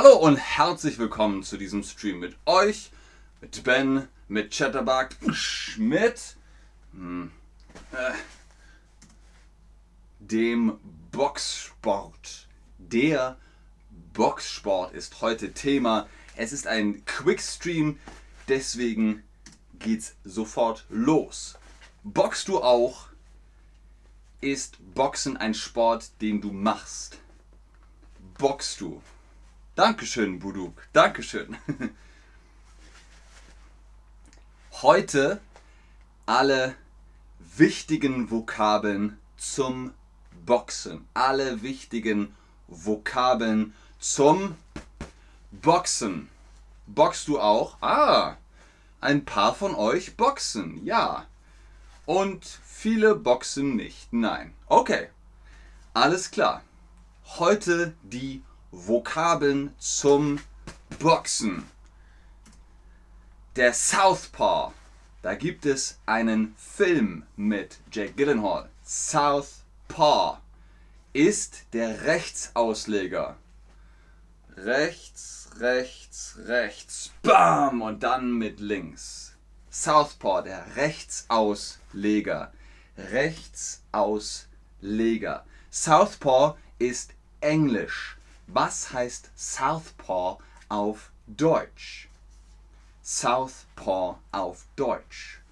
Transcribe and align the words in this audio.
Hallo 0.00 0.14
und 0.14 0.36
herzlich 0.36 0.96
willkommen 1.00 1.42
zu 1.42 1.56
diesem 1.56 1.82
Stream 1.82 2.20
mit 2.20 2.36
euch, 2.46 2.92
mit 3.40 3.64
Ben, 3.64 4.06
mit 4.28 4.52
Chatterbug, 4.56 5.08
mit 5.76 6.36
hm, 6.92 7.32
äh, 7.90 8.12
dem 10.20 10.78
Boxsport. 11.10 12.46
Der 12.78 13.38
Boxsport 14.12 14.94
ist 14.94 15.20
heute 15.20 15.52
Thema. 15.52 16.08
Es 16.36 16.52
ist 16.52 16.68
ein 16.68 17.04
Quickstream, 17.04 17.98
deswegen 18.46 19.24
geht's 19.80 20.14
sofort 20.22 20.84
los. 20.90 21.58
Boxst 22.04 22.46
du 22.46 22.62
auch? 22.62 23.08
Ist 24.40 24.76
Boxen 24.94 25.36
ein 25.36 25.54
Sport, 25.54 26.12
den 26.20 26.40
du 26.40 26.52
machst? 26.52 27.18
Boxst 28.38 28.80
du? 28.80 29.02
Dankeschön, 29.78 30.40
Buduk. 30.40 30.82
Dankeschön. 30.92 31.56
Heute 34.82 35.40
alle 36.26 36.74
wichtigen 37.38 38.28
Vokabeln 38.28 39.20
zum 39.36 39.94
Boxen. 40.44 41.06
Alle 41.14 41.62
wichtigen 41.62 42.34
Vokabeln 42.66 43.72
zum 44.00 44.56
Boxen. 45.52 46.28
Boxst 46.88 47.28
du 47.28 47.38
auch? 47.38 47.80
Ah, 47.80 48.36
ein 49.00 49.24
paar 49.24 49.54
von 49.54 49.76
euch 49.76 50.16
boxen, 50.16 50.84
ja. 50.84 51.24
Und 52.04 52.44
viele 52.64 53.14
boxen 53.14 53.76
nicht, 53.76 54.12
nein. 54.12 54.52
Okay, 54.66 55.08
alles 55.94 56.32
klar. 56.32 56.64
Heute 57.38 57.94
die 58.02 58.42
Vokabeln 58.70 59.74
zum 59.78 60.40
Boxen. 60.98 61.64
Der 63.56 63.72
Southpaw. 63.72 64.74
Da 65.22 65.34
gibt 65.34 65.64
es 65.64 65.98
einen 66.04 66.54
Film 66.56 67.24
mit 67.36 67.78
Jake 67.90 68.12
Gyllenhaal. 68.12 68.68
Southpaw 68.84 70.40
ist 71.14 71.64
der 71.72 72.02
Rechtsausleger. 72.02 73.38
Rechts, 74.56 75.48
rechts, 75.58 76.38
rechts. 76.44 77.12
Bam! 77.22 77.80
Und 77.80 78.02
dann 78.02 78.32
mit 78.32 78.60
links. 78.60 79.34
Southpaw, 79.70 80.42
der 80.42 80.76
Rechtsausleger. 80.76 82.52
Rechtsausleger. 82.98 85.46
Southpaw 85.70 86.58
ist 86.78 87.14
Englisch. 87.40 88.17
Was 88.50 88.94
heißt 88.94 89.30
Southpaw 89.36 90.38
auf 90.70 91.12
Deutsch? 91.26 92.08
Southpaw 93.02 94.16
auf 94.32 94.66
Deutsch. 94.74 95.42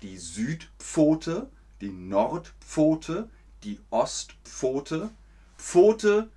Die 0.00 0.16
Südpfote, 0.16 1.50
die 1.82 1.90
Nordpfote, 1.90 3.28
die 3.64 3.78
Ostpfote. 3.90 5.10
Pfote, 5.58 6.30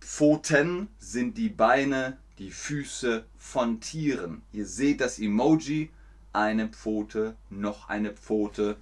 Pfoten 0.00 0.88
sind 0.98 1.38
die 1.38 1.50
Beine, 1.50 2.18
die 2.40 2.50
Füße 2.50 3.24
von 3.36 3.80
Tieren. 3.80 4.42
Ihr 4.52 4.66
seht 4.66 5.00
das 5.00 5.20
Emoji, 5.20 5.92
eine 6.32 6.66
Pfote, 6.66 7.36
noch 7.48 7.88
eine 7.88 8.12
Pfote. 8.12 8.76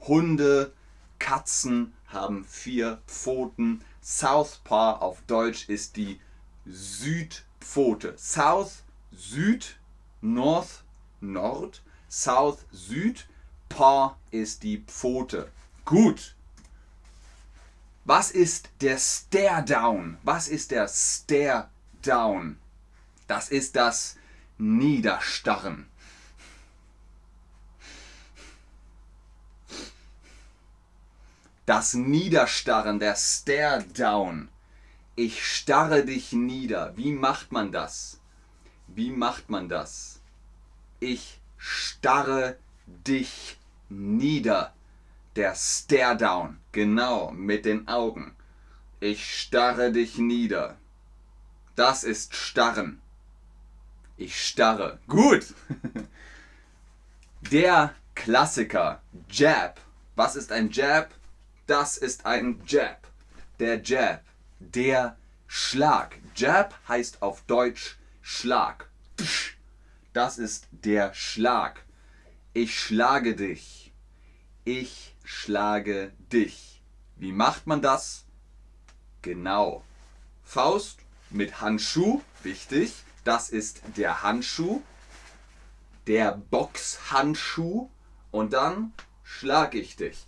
Hunde, 0.00 0.74
Katzen 1.18 1.94
haben 2.06 2.44
vier 2.44 3.00
Pfoten. 3.06 3.82
Southpaw 4.02 5.00
auf 5.00 5.22
Deutsch 5.22 5.68
ist 5.68 5.96
die 5.96 6.20
Südpfote. 6.66 8.14
South, 8.18 8.82
Süd, 9.12 9.78
North, 10.20 10.82
Nord. 11.20 11.82
South, 12.08 12.58
Süd. 12.72 13.26
Paw 13.68 14.16
ist 14.30 14.64
die 14.64 14.78
Pfote. 14.86 15.50
Gut. 15.84 16.34
Was 18.04 18.32
ist 18.32 18.68
der 18.80 18.98
Stare 18.98 19.64
Down? 19.64 20.18
Was 20.24 20.48
ist 20.48 20.72
der 20.72 20.88
Stare 20.88 21.70
Down? 22.02 22.58
Das 23.28 23.48
ist 23.48 23.76
das 23.76 24.16
Niederstarren. 24.58 25.86
Das 31.64 31.94
Niederstarren, 31.94 32.98
der 32.98 33.14
Stare 33.14 33.84
Down. 33.84 34.48
Ich 35.14 35.46
starre 35.46 36.04
dich 36.04 36.32
nieder. 36.32 36.96
Wie 36.96 37.12
macht 37.12 37.52
man 37.52 37.70
das? 37.70 38.20
Wie 38.88 39.10
macht 39.10 39.48
man 39.48 39.68
das? 39.68 40.20
Ich 40.98 41.40
starre 41.56 42.56
dich 42.86 43.58
nieder. 43.88 44.72
Der 45.36 45.54
Stare 45.54 46.16
Down. 46.16 46.58
Genau, 46.72 47.30
mit 47.30 47.64
den 47.64 47.86
Augen. 47.86 48.34
Ich 48.98 49.40
starre 49.40 49.92
dich 49.92 50.18
nieder. 50.18 50.76
Das 51.76 52.02
ist 52.02 52.34
starren. 52.34 53.00
Ich 54.16 54.44
starre. 54.44 54.98
Gut. 55.06 55.54
Der 57.52 57.94
Klassiker. 58.16 59.00
Jab. 59.30 59.80
Was 60.16 60.34
ist 60.34 60.50
ein 60.50 60.70
Jab? 60.70 61.14
Das 61.72 61.96
ist 61.96 62.26
ein 62.26 62.60
Jab. 62.66 63.08
Der 63.58 63.80
Jab. 63.82 64.22
Der 64.58 65.16
Schlag. 65.46 66.18
Jab 66.36 66.78
heißt 66.86 67.22
auf 67.22 67.40
Deutsch 67.46 67.96
Schlag. 68.20 68.90
Das 70.12 70.36
ist 70.36 70.68
der 70.70 71.14
Schlag. 71.14 71.82
Ich 72.52 72.78
schlage 72.78 73.34
dich. 73.34 73.90
Ich 74.66 75.16
schlage 75.24 76.12
dich. 76.30 76.82
Wie 77.16 77.32
macht 77.32 77.66
man 77.66 77.80
das? 77.80 78.26
Genau. 79.22 79.82
Faust 80.44 80.98
mit 81.30 81.62
Handschuh, 81.62 82.20
wichtig. 82.42 82.92
Das 83.24 83.48
ist 83.48 83.80
der 83.96 84.22
Handschuh. 84.22 84.82
Der 86.06 86.32
Boxhandschuh. 86.50 87.88
Und 88.30 88.52
dann 88.52 88.92
schlage 89.24 89.78
ich 89.78 89.96
dich. 89.96 90.26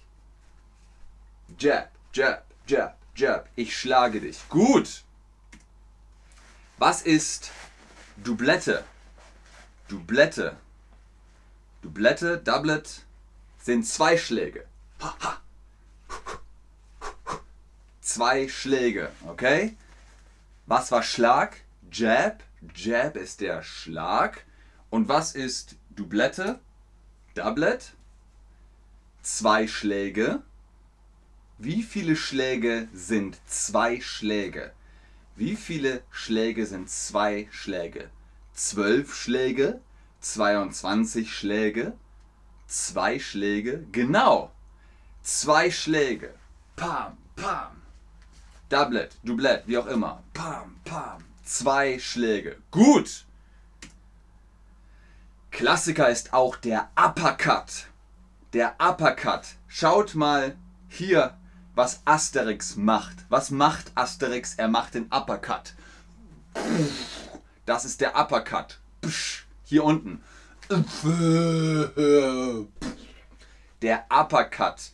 Jab, 1.58 1.90
Jab, 2.12 2.44
Jab, 2.66 2.98
Jab. 3.14 3.48
Ich 3.56 3.76
schlage 3.76 4.20
dich. 4.20 4.38
Gut. 4.48 5.02
Was 6.78 7.02
ist 7.02 7.50
Doublette? 8.16 8.84
Doublette. 9.88 10.56
Doublette, 11.82 12.38
Doublet 12.38 13.02
sind 13.58 13.86
zwei 13.86 14.16
Schläge. 14.16 14.66
Ha, 15.00 15.14
ha. 15.20 15.40
Zwei 18.00 18.48
Schläge, 18.48 19.10
okay? 19.26 19.76
Was 20.66 20.90
war 20.92 21.02
Schlag? 21.02 21.56
Jab. 21.90 22.42
Jab 22.74 23.16
ist 23.16 23.40
der 23.40 23.62
Schlag. 23.62 24.44
Und 24.90 25.08
was 25.08 25.34
ist 25.34 25.76
Doublette? 25.90 26.60
Doublet. 27.34 27.92
Zwei 29.22 29.66
Schläge. 29.66 30.42
Wie 31.58 31.84
viele 31.84 32.16
Schläge 32.16 32.88
sind 32.92 33.38
zwei 33.46 34.00
Schläge? 34.00 34.72
Wie 35.36 35.54
viele 35.54 36.02
Schläge 36.10 36.66
sind 36.66 36.90
zwei 36.90 37.46
Schläge? 37.52 38.10
Zwölf 38.54 39.14
Schläge? 39.14 39.80
22 40.20 41.32
Schläge? 41.32 41.92
Zwei 42.66 43.20
Schläge? 43.20 43.86
Genau! 43.92 44.50
Zwei 45.22 45.70
Schläge. 45.70 46.34
Pam, 46.74 47.16
pam. 47.36 47.82
Doublet, 48.68 49.16
Doublette, 49.22 49.62
wie 49.66 49.78
auch 49.78 49.86
immer. 49.86 50.24
Pam, 50.32 50.74
pam. 50.84 51.22
Zwei 51.44 52.00
Schläge. 52.00 52.56
Gut! 52.72 53.26
Klassiker 55.52 56.08
ist 56.08 56.32
auch 56.32 56.56
der 56.56 56.90
Uppercut. 56.96 57.86
Der 58.52 58.74
Uppercut. 58.80 59.46
Schaut 59.68 60.16
mal 60.16 60.56
hier 60.88 61.38
was 61.74 62.00
Asterix 62.04 62.76
macht. 62.76 63.16
Was 63.28 63.50
macht 63.50 63.90
Asterix? 63.94 64.54
Er 64.54 64.68
macht 64.68 64.94
den 64.94 65.10
Uppercut. 65.12 65.74
Das 67.66 67.84
ist 67.84 68.00
der 68.00 68.18
Uppercut. 68.18 68.80
Hier 69.64 69.84
unten. 69.84 70.22
Der 73.82 74.06
Uppercut 74.08 74.92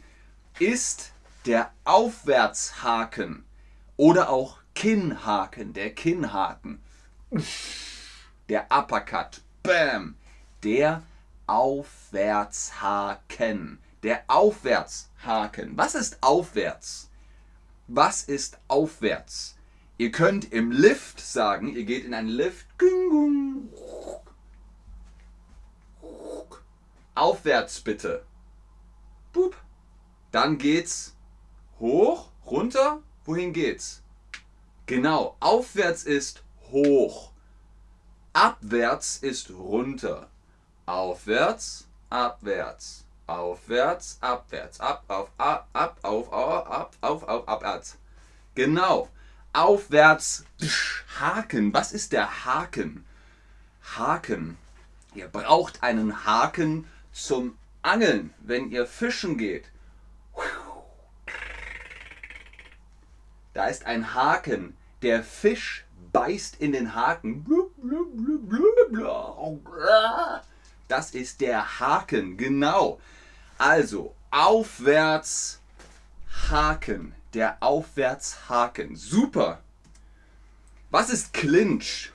ist 0.59 1.13
der 1.47 1.71
Aufwärtshaken 1.85 3.45
oder 3.97 4.31
auch 4.31 4.59
Kinnhaken, 4.75 5.73
der 5.75 5.95
Kinnhaken. 5.95 6.83
Der 8.49 8.67
Uppercut. 8.71 9.43
Bam. 9.63 10.17
Der 10.65 11.03
Aufwärtshaken. 11.47 13.79
Der 14.03 14.25
Aufwärtshaken. 14.29 15.77
Was 15.77 15.95
ist 15.95 16.19
aufwärts? 16.23 17.11
Was 17.87 18.23
ist 18.23 18.59
aufwärts? 18.69 19.57
Ihr 19.99 20.11
könnt 20.11 20.53
im 20.53 20.71
Lift 20.71 21.21
sagen, 21.21 21.75
ihr 21.75 21.85
geht 21.85 22.05
in 22.05 22.15
einen 22.15 22.29
Lift. 22.29 22.67
Aufwärts 27.15 27.81
bitte. 27.81 28.25
Boop. 29.33 29.57
Dann 30.33 30.57
geht's 30.57 31.15
hoch, 31.79 32.31
runter. 32.47 33.03
Wohin 33.25 33.53
geht's? 33.53 34.03
Genau, 34.87 35.37
aufwärts 35.41 36.05
ist 36.05 36.43
hoch. 36.71 37.33
Abwärts 38.33 39.19
ist 39.19 39.51
runter. 39.51 40.31
Aufwärts, 40.87 41.87
abwärts. 42.09 43.05
Aufwärts, 43.31 44.19
abwärts. 44.21 44.81
Ab, 44.81 45.05
auf, 45.07 45.31
ab, 45.39 45.69
ab, 45.73 45.99
auf, 46.03 46.33
ab, 46.33 46.97
auf, 47.01 47.23
auf, 47.23 47.49
abwärts. 47.49 47.97
Genau. 48.57 49.09
Aufwärts, 49.53 50.45
Haken. 51.21 51.73
Was 51.73 51.93
ist 51.93 52.13
der 52.13 52.45
Haken? 52.45 53.05
Haken. 53.97 54.59
Ihr 55.15 55.29
braucht 55.29 55.83
einen 55.83 56.25
Haken 56.25 56.89
zum 57.13 57.57
Angeln, 57.83 58.35
wenn 58.41 58.71
ihr 58.71 58.87
fischen 58.87 59.39
geht. 59.39 59.71
Da 63.55 63.67
ist 63.67 63.87
ein 63.87 64.15
Haken. 64.15 64.77
Der 65.03 65.23
Fisch 65.23 65.85
beißt 66.13 66.61
in 66.61 66.73
den 66.73 66.95
Haken. 66.97 67.47
Das 70.91 71.13
ist 71.13 71.41
der 71.41 71.79
Haken, 71.79 72.37
genau. 72.37 73.01
Also 73.59 74.17
aufwärts 74.33 75.61
Haken. 76.51 77.15
Der 77.33 77.59
Aufwärtshaken. 77.61 78.97
Super. 78.97 79.61
Was 80.91 81.09
ist 81.11 81.33
Clinch? 81.33 82.11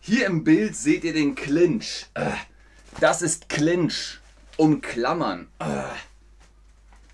Hier 0.00 0.26
im 0.26 0.42
Bild 0.42 0.74
seht 0.74 1.04
ihr 1.04 1.12
den 1.12 1.36
Clinch. 1.36 2.06
Das 2.98 3.22
ist 3.22 3.48
Clinch. 3.48 4.18
Umklammern. 4.56 5.46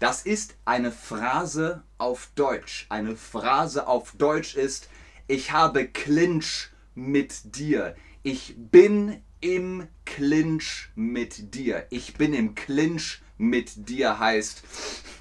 Das 0.00 0.23
ist 0.23 0.56
eine 0.65 0.93
Phrase 0.93 1.83
auf 1.99 2.31
Deutsch. 2.37 2.87
Eine 2.89 3.17
Phrase 3.17 3.87
auf 3.87 4.12
Deutsch 4.12 4.55
ist, 4.55 4.89
ich 5.27 5.53
habe 5.53 5.87
Clinch 5.87 6.71
mit 6.95 7.55
dir. 7.55 7.95
Ich 8.23 8.55
bin 8.56 9.23
im 9.40 9.88
Clinch 10.05 10.90
mit 10.94 11.55
dir. 11.55 11.87
Ich 11.90 12.14
bin 12.14 12.35
im 12.35 12.55
Clinch 12.55 13.20
mit 13.38 13.88
dir 13.88 14.19
heißt, 14.19 14.62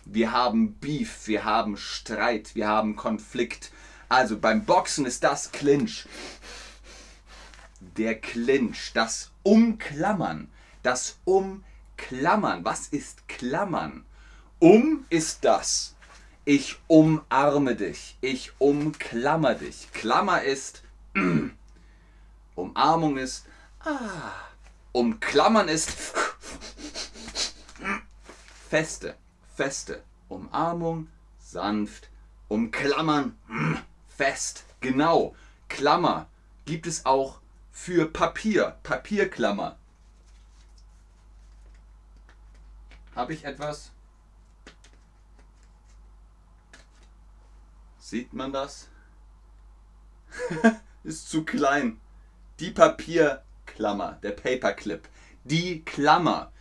wir 0.05 0.31
haben 0.31 0.73
Beef, 0.75 1.27
wir 1.27 1.45
haben 1.45 1.77
Streit, 1.77 2.55
wir 2.55 2.67
haben 2.67 2.95
Konflikt. 2.95 3.71
Also 4.09 4.39
beim 4.39 4.65
Boxen 4.65 5.05
ist 5.05 5.23
das 5.23 5.51
Clinch. 5.51 6.07
Der 7.97 8.19
Clinch, 8.19 8.91
das 8.93 9.31
Umklammern, 9.43 10.49
das 10.81 11.19
Umklammern. 11.25 12.65
Was 12.65 12.87
ist 12.87 13.27
Klammern? 13.27 14.05
Um 14.59 15.05
ist 15.09 15.45
das. 15.45 15.95
Ich 16.45 16.77
umarme 16.87 17.75
dich. 17.75 18.17
Ich 18.21 18.53
umklammer 18.57 19.55
dich. 19.55 19.91
Klammer 19.91 20.41
ist. 20.41 20.81
Umarmung 22.55 23.17
ist. 23.17 23.45
Ah. 23.89 24.33
Umklammern 24.91 25.69
ist. 25.69 25.91
Feste. 28.69 29.15
Feste. 29.55 30.03
Umarmung. 30.27 31.07
Sanft. 31.39 32.09
Umklammern. 32.49 33.37
Fest. 34.09 34.65
Genau. 34.81 35.37
Klammer 35.69 36.27
gibt 36.65 36.85
es 36.85 37.05
auch 37.05 37.39
für 37.71 38.11
Papier. 38.11 38.77
Papierklammer. 38.83 39.77
Habe 43.15 43.33
ich 43.33 43.45
etwas? 43.45 43.91
Sieht 47.99 48.33
man 48.33 48.51
das? 48.51 48.89
Ist 51.05 51.29
zu 51.29 51.45
klein. 51.45 52.01
Die 52.59 52.71
Papierklammer, 53.77 54.17
der 54.23 54.31
Paperclip. 54.31 55.07
Die 55.43 55.85
Klammer. 55.85 56.51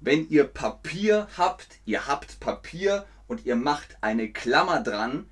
Wenn 0.00 0.28
ihr 0.28 0.44
Papier 0.44 1.26
habt, 1.38 1.78
ihr 1.86 2.06
habt 2.06 2.38
Papier 2.38 3.06
und 3.26 3.46
ihr 3.46 3.56
macht 3.56 3.96
eine 4.02 4.30
Klammer 4.30 4.82
dran, 4.82 5.26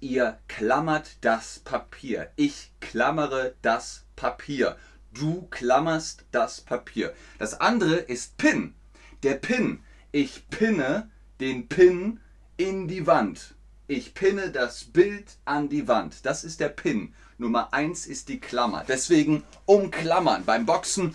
ihr 0.00 0.38
klammert 0.46 1.16
das 1.22 1.60
Papier. 1.60 2.30
Ich 2.36 2.70
klammere 2.80 3.54
das 3.62 4.04
Papier. 4.14 4.76
Du 5.14 5.46
klammerst 5.50 6.26
das 6.32 6.60
Papier. 6.60 7.14
Das 7.38 7.58
andere 7.58 7.96
ist 7.96 8.36
Pin. 8.36 8.74
Der 9.22 9.36
Pin. 9.36 9.82
Ich 10.12 10.48
pinne 10.50 11.10
den 11.40 11.68
Pin 11.68 12.20
in 12.58 12.88
die 12.88 13.06
Wand. 13.06 13.54
Ich 13.88 14.12
pinne 14.12 14.50
das 14.50 14.84
Bild 14.84 15.38
an 15.46 15.70
die 15.70 15.88
Wand. 15.88 16.26
Das 16.26 16.44
ist 16.44 16.60
der 16.60 16.68
Pin. 16.68 17.14
Nummer 17.38 17.72
1 17.72 18.06
ist 18.06 18.28
die 18.28 18.40
Klammer. 18.40 18.84
Deswegen 18.88 19.42
umklammern. 19.66 20.44
Beim 20.44 20.64
Boxen 20.64 21.14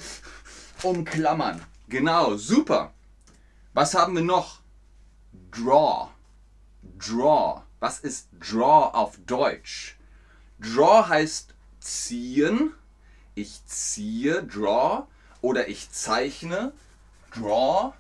umklammern. 0.84 1.62
Genau, 1.90 2.36
super. 2.36 2.94
Was 3.74 3.96
haben 3.96 4.16
wir 4.16 4.24
noch? 4.24 4.60
Draw. 5.52 6.10
Draw. 7.00 7.64
Was 7.80 8.00
ist 8.00 8.30
Draw 8.40 8.94
auf 8.94 9.18
Deutsch? 9.26 9.98
Draw 10.60 11.08
heißt 11.08 11.56
ziehen. 11.80 12.74
Ich 13.34 13.66
ziehe, 13.66 14.44
draw. 14.44 15.08
Oder 15.42 15.68
ich 15.70 15.90
zeichne, 15.92 16.74
draw. 17.34 17.94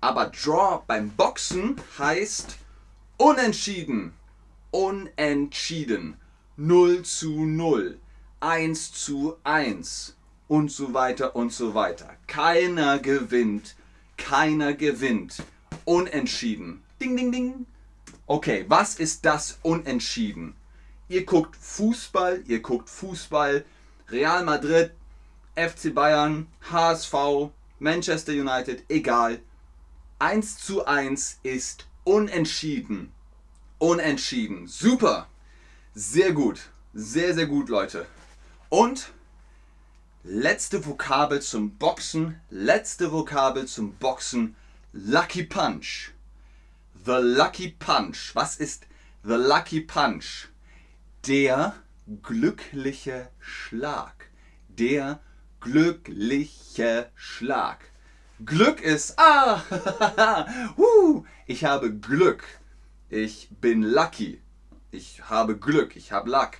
Aber 0.00 0.26
Draw 0.26 0.82
beim 0.86 1.10
Boxen 1.10 1.76
heißt 1.98 2.56
Unentschieden. 3.18 4.14
Unentschieden. 4.70 6.16
0 6.56 7.02
zu 7.02 7.44
0. 7.46 7.98
1 8.40 8.92
zu 8.92 9.36
1. 9.44 10.16
Und 10.48 10.70
so 10.70 10.92
weiter 10.92 11.34
und 11.34 11.52
so 11.52 11.74
weiter. 11.74 12.10
Keiner 12.26 12.98
gewinnt. 12.98 13.74
Keiner 14.18 14.74
gewinnt. 14.74 15.42
Unentschieden. 15.84 16.82
Ding, 17.00 17.16
ding, 17.16 17.32
ding. 17.32 17.66
Okay, 18.26 18.66
was 18.68 18.96
ist 18.96 19.24
das 19.24 19.58
Unentschieden? 19.62 20.54
Ihr 21.08 21.24
guckt 21.24 21.56
Fußball, 21.56 22.42
ihr 22.46 22.60
guckt 22.60 22.88
Fußball. 22.90 23.64
Real 24.10 24.44
Madrid, 24.44 24.92
FC 25.56 25.94
Bayern, 25.94 26.46
HSV, 26.70 27.50
Manchester 27.78 28.32
United, 28.32 28.84
egal. 28.88 29.40
1 30.18 30.58
zu 30.58 30.86
1 30.86 31.40
ist 31.42 31.86
Unentschieden. 32.04 33.10
Unentschieden. 33.78 34.66
Super. 34.66 35.28
Sehr 35.94 36.32
gut. 36.32 36.70
Sehr, 36.94 37.34
sehr 37.34 37.46
gut, 37.46 37.68
Leute. 37.68 38.06
Und 38.70 39.12
letzte 40.24 40.86
Vokabel 40.86 41.42
zum 41.42 41.76
Boxen. 41.76 42.40
Letzte 42.48 43.12
Vokabel 43.12 43.66
zum 43.66 43.92
Boxen. 43.96 44.56
Lucky 44.94 45.42
Punch. 45.42 46.12
The 47.04 47.18
Lucky 47.20 47.76
Punch. 47.78 48.34
Was 48.34 48.56
ist 48.56 48.86
The 49.22 49.34
Lucky 49.34 49.82
Punch? 49.82 50.48
Der 51.26 51.74
glückliche 52.22 53.28
Schlag. 53.38 54.30
Der 54.68 55.20
glückliche 55.60 57.10
Schlag. 57.14 57.80
Glück 58.42 58.80
ist, 58.80 59.18
ah, 59.18 59.62
uh, 60.78 61.22
ich 61.46 61.66
habe 61.66 61.92
Glück. 61.92 62.44
Ich 63.10 63.50
bin 63.60 63.82
lucky. 63.82 64.40
Ich 64.92 65.22
habe 65.28 65.56
Glück. 65.56 65.96
Ich 65.96 66.12
habe 66.12 66.30
Luck. 66.30 66.50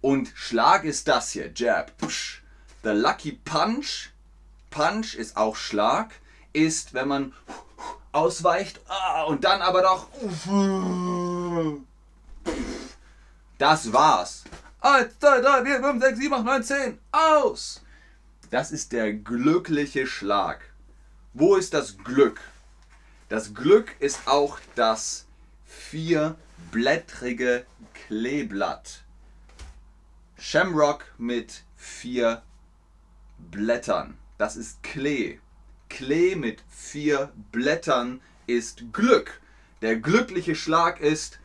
Und 0.00 0.32
Schlag 0.34 0.84
ist 0.84 1.08
das 1.08 1.32
hier, 1.32 1.50
Jab. 1.54 1.98
Push. 1.98 2.42
The 2.84 2.90
Lucky 2.92 3.32
Punch, 3.32 4.10
Punch 4.70 5.16
ist 5.16 5.36
auch 5.36 5.56
Schlag, 5.56 6.12
ist, 6.52 6.94
wenn 6.94 7.08
man 7.08 7.32
ausweicht 8.12 8.80
ah, 8.86 9.24
und 9.24 9.42
dann 9.42 9.60
aber 9.60 9.82
doch. 9.82 10.06
Das 13.58 13.92
war's. 13.92 14.44
1, 14.80 15.18
2, 15.18 15.40
3, 15.40 15.64
4, 15.64 15.80
5, 15.82 16.02
6, 16.04 16.18
7, 16.18 16.34
8, 16.34 16.44
9, 16.44 16.62
10. 16.62 16.98
Aus! 17.10 17.82
Das 18.50 18.70
ist 18.70 18.92
der 18.92 19.12
glückliche 19.12 20.06
Schlag. 20.06 20.60
Wo 21.34 21.56
ist 21.56 21.74
das 21.74 21.98
Glück? 21.98 22.40
Das 23.28 23.52
Glück 23.52 23.96
ist 23.98 24.28
auch 24.28 24.60
das 24.76 25.26
vierblättrige 26.76 27.66
Kleeblatt. 27.94 29.04
Shamrock 30.38 31.14
mit 31.18 31.64
vier 31.76 32.42
Blättern. 33.38 34.18
Das 34.38 34.56
ist 34.56 34.82
Klee. 34.82 35.38
Klee 35.88 36.36
mit 36.36 36.62
vier 36.68 37.32
Blättern 37.52 38.20
ist 38.46 38.92
Glück. 38.92 39.40
Der 39.80 39.96
glückliche 39.96 40.54
Schlag 40.54 41.00
ist 41.00 41.38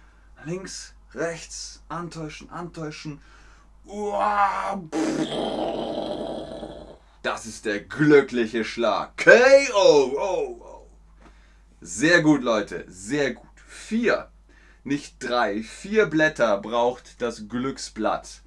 links, 0.44 0.94
rechts, 1.14 1.82
antäuschen, 1.88 2.50
antäuschen. 2.50 3.22
Das 7.24 7.46
ist 7.46 7.66
der 7.66 7.82
glückliche 7.82 8.66
Schlag. 8.66 9.16
KO! 9.18 10.88
Sehr 11.80 12.22
gut, 12.22 12.44
Leute. 12.44 12.86
Sehr 12.88 13.34
gut. 13.34 13.48
Vier, 13.68 14.32
nicht 14.84 15.16
drei, 15.20 15.62
vier 15.62 16.08
Blätter 16.08 16.58
braucht 16.58 17.22
das 17.22 17.48
Glücksblatt. 17.48 18.42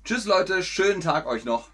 Tschüss 0.06 0.26
Leute, 0.26 0.64
schönen 0.64 1.00
Tag 1.00 1.26
euch 1.28 1.46
noch. 1.46 1.70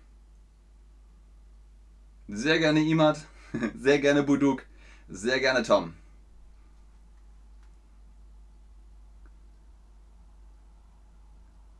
Sehr 2.27 2.59
gerne 2.59 2.79
Imad, 2.81 3.25
sehr 3.75 3.97
gerne 3.97 4.21
Buduk. 4.21 4.65
Sehr 5.07 5.39
gerne, 5.39 5.63
Tom. 5.63 5.95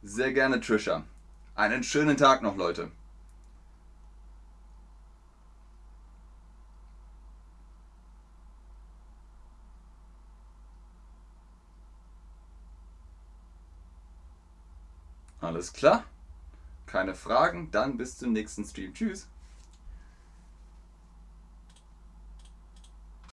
Sehr 0.02 0.34
gerne, 0.34 0.60
Trisha. 0.60 1.04
Einen 1.54 1.84
schönen 1.84 2.18
Tag 2.18 2.42
noch, 2.42 2.58
Leute. 2.58 2.90
Alles 15.42 15.74
klar? 15.74 16.06
Keine 16.90 17.14
Fragen? 17.14 17.70
Dann 17.70 17.98
bis 17.98 18.18
zum 18.18 18.34
nächsten 18.34 18.66
Stream. 18.66 18.96
Tschüss. 18.96 19.28